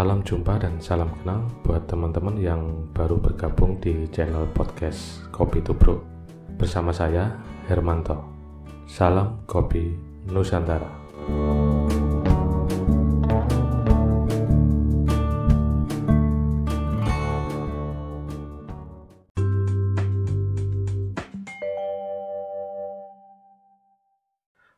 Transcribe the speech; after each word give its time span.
Salam 0.00 0.24
jumpa 0.24 0.56
dan 0.56 0.80
salam 0.80 1.12
kenal 1.20 1.44
buat 1.60 1.84
teman-teman 1.84 2.40
yang 2.40 2.88
baru 2.96 3.20
bergabung 3.20 3.76
di 3.84 4.08
channel 4.08 4.48
podcast 4.56 5.28
Kopi 5.28 5.60
Tubruk 5.60 6.00
bersama 6.56 6.88
saya 6.88 7.36
Hermanto. 7.68 8.16
Salam 8.88 9.44
Kopi 9.44 9.92
Nusantara. 10.24 10.88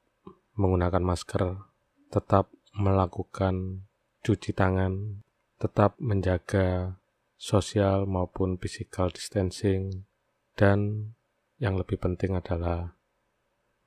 menggunakan 0.56 1.03
masker, 1.03 1.59
tetap 2.07 2.47
melakukan 2.72 3.83
cuci 4.23 4.56
tangan, 4.56 5.23
tetap 5.59 6.00
menjaga 6.00 6.95
sosial 7.35 8.07
maupun 8.07 8.56
physical 8.56 9.11
distancing, 9.11 10.07
dan 10.56 11.11
yang 11.59 11.75
lebih 11.75 12.00
penting 12.00 12.39
adalah 12.39 12.95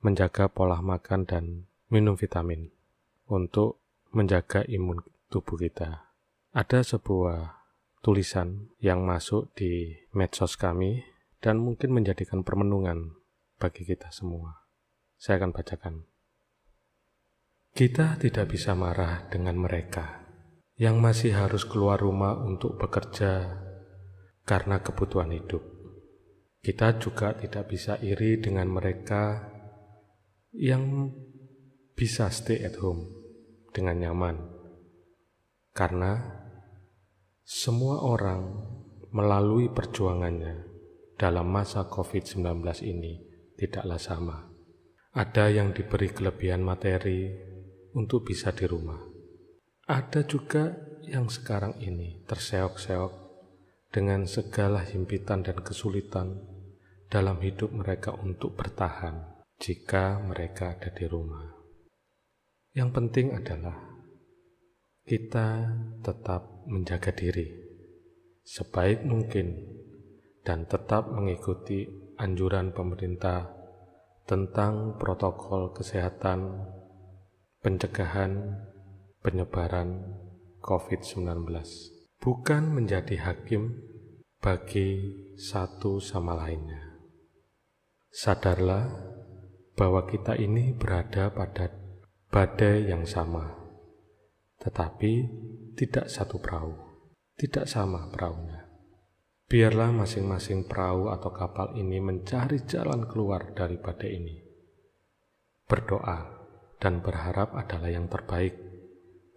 menjaga 0.05 0.45
pola 0.51 0.85
makan 0.85 1.25
dan 1.25 1.65
minum 1.89 2.13
vitamin 2.13 2.74
untuk 3.29 3.81
menjaga 4.13 4.63
imun 4.65 5.01
tubuh 5.29 5.57
kita. 5.59 6.11
Ada 6.55 6.85
sebuah 6.85 7.65
tulisan 7.99 8.71
yang 8.79 9.03
masuk 9.03 9.51
di 9.57 9.91
medsos 10.13 10.55
kami 10.55 11.03
dan 11.41 11.59
mungkin 11.59 11.91
menjadikan 11.91 12.45
permenungan 12.45 13.17
bagi 13.59 13.83
kita 13.83 14.13
semua. 14.13 14.65
Saya 15.17 15.41
akan 15.41 15.51
bacakan. 15.51 15.95
Kita 17.75 18.15
tidak 18.15 18.55
bisa 18.55 18.71
marah 18.71 19.27
dengan 19.27 19.59
mereka 19.59 20.23
yang 20.79 20.99
masih 21.03 21.35
harus 21.35 21.67
keluar 21.67 21.99
rumah 21.99 22.39
untuk 22.39 22.79
bekerja 22.79 23.63
karena 24.47 24.79
kebutuhan 24.79 25.35
hidup. 25.35 25.63
Kita 26.63 26.95
juga 27.01 27.35
tidak 27.35 27.67
bisa 27.67 27.99
iri 27.99 28.39
dengan 28.39 28.71
mereka 28.71 29.51
yang 30.55 31.11
bisa 31.95 32.27
stay 32.27 32.59
at 32.67 32.75
home 32.83 33.07
dengan 33.71 33.95
nyaman, 34.03 34.35
karena 35.71 36.43
semua 37.47 38.03
orang 38.03 38.51
melalui 39.15 39.71
perjuangannya 39.71 40.67
dalam 41.15 41.47
masa 41.47 41.87
COVID-19 41.87 42.43
ini 42.83 43.23
tidaklah 43.55 43.95
sama. 43.95 44.37
Ada 45.15 45.47
yang 45.47 45.71
diberi 45.71 46.11
kelebihan 46.11 46.59
materi 46.59 47.31
untuk 47.95 48.27
bisa 48.27 48.51
di 48.51 48.67
rumah. 48.67 48.99
Ada 49.87 50.27
juga 50.27 50.75
yang 51.07 51.31
sekarang 51.31 51.79
ini 51.79 52.27
terseok-seok 52.27 53.11
dengan 53.95 54.27
segala 54.27 54.83
himpitan 54.83 55.47
dan 55.47 55.63
kesulitan 55.63 56.43
dalam 57.07 57.39
hidup 57.39 57.71
mereka 57.71 58.11
untuk 58.11 58.59
bertahan 58.59 59.39
jika 59.55 60.19
mereka 60.19 60.75
ada 60.75 60.91
di 60.91 61.07
rumah. 61.07 61.54
Yang 62.75 62.89
penting 62.91 63.27
adalah 63.31 63.79
kita 65.07 65.71
tetap 66.03 66.67
menjaga 66.67 67.15
diri 67.15 67.47
sebaik 68.43 69.07
mungkin 69.07 69.63
dan 70.43 70.67
tetap 70.67 71.07
mengikuti 71.07 71.87
anjuran 72.19 72.75
pemerintah 72.75 73.47
tentang 74.27 74.99
protokol 74.99 75.71
kesehatan 75.71 76.67
pencegahan 77.63 78.59
penyebaran 79.23 80.19
COVID-19. 80.59 81.47
Bukan 82.19 82.63
menjadi 82.75 83.15
hakim 83.23 83.71
bagi 84.43 85.15
satu 85.39 86.03
sama 86.03 86.35
lainnya. 86.43 86.99
Sadarlah 88.11 88.91
bahwa 89.79 90.03
kita 90.11 90.35
ini 90.35 90.75
berada 90.75 91.31
pada 91.31 91.84
badai 92.35 92.91
yang 92.91 93.07
sama, 93.07 93.47
tetapi 94.59 95.23
tidak 95.79 96.11
satu 96.11 96.35
perahu, 96.35 96.75
tidak 97.39 97.63
sama 97.63 98.11
perahunya. 98.11 98.59
Biarlah 99.47 99.95
masing-masing 99.95 100.67
perahu 100.67 101.15
atau 101.15 101.31
kapal 101.31 101.79
ini 101.79 102.03
mencari 102.03 102.67
jalan 102.67 103.07
keluar 103.07 103.55
dari 103.55 103.79
badai 103.79 104.11
ini. 104.19 104.35
Berdoa 105.63 106.27
dan 106.75 106.99
berharap 106.99 107.55
adalah 107.55 107.87
yang 107.87 108.11
terbaik 108.11 108.59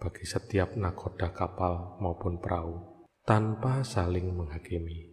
bagi 0.03 0.27
setiap 0.27 0.75
nakoda 0.75 1.31
kapal 1.31 2.03
maupun 2.03 2.43
perahu 2.43 3.07
tanpa 3.23 3.87
saling 3.87 4.27
menghakimi. 4.35 5.07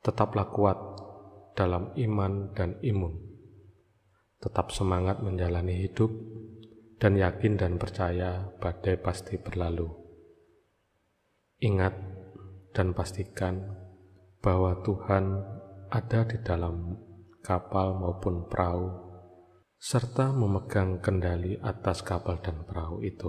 Tetaplah 0.00 0.48
kuat 0.48 0.78
dalam 1.52 1.92
iman 1.92 2.56
dan 2.56 2.80
imun. 2.80 3.20
Tetap 4.40 4.72
semangat 4.72 5.20
menjalani 5.24 5.88
hidup 5.88 6.12
dan 7.04 7.20
yakin 7.20 7.60
dan 7.60 7.76
percaya 7.76 8.48
badai 8.64 8.96
pasti 8.96 9.36
berlalu. 9.36 9.92
Ingat 11.60 11.92
dan 12.72 12.96
pastikan 12.96 13.60
bahwa 14.40 14.80
Tuhan 14.80 15.36
ada 15.92 16.24
di 16.24 16.40
dalam 16.40 16.96
kapal 17.44 18.00
maupun 18.00 18.48
perahu, 18.48 18.88
serta 19.76 20.32
memegang 20.32 21.04
kendali 21.04 21.60
atas 21.60 22.00
kapal 22.00 22.40
dan 22.40 22.64
perahu 22.64 23.04
itu. 23.04 23.28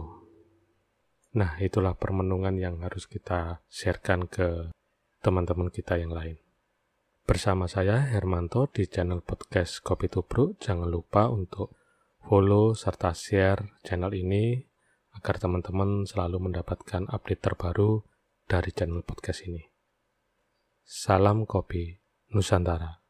Nah, 1.36 1.60
itulah 1.60 2.00
permenungan 2.00 2.56
yang 2.56 2.80
harus 2.80 3.12
kita 3.12 3.60
sharekan 3.68 4.32
ke 4.32 4.72
teman-teman 5.20 5.68
kita 5.68 6.00
yang 6.00 6.16
lain. 6.16 6.40
Bersama 7.28 7.68
saya 7.68 8.08
Hermanto 8.08 8.72
di 8.72 8.88
channel 8.88 9.20
podcast 9.20 9.84
Kopi 9.84 10.08
Tubruk. 10.08 10.64
Jangan 10.64 10.88
lupa 10.88 11.28
untuk 11.28 11.76
follow 12.26 12.74
serta 12.74 13.14
share 13.14 13.78
channel 13.86 14.10
ini 14.18 14.58
agar 15.14 15.38
teman-teman 15.38 16.10
selalu 16.10 16.50
mendapatkan 16.50 17.06
update 17.14 17.42
terbaru 17.46 18.02
dari 18.50 18.74
channel 18.74 19.06
podcast 19.06 19.46
ini. 19.46 19.62
Salam 20.82 21.46
Kopi 21.46 21.94
Nusantara. 22.34 23.05